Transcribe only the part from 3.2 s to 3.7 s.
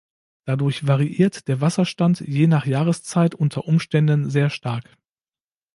unter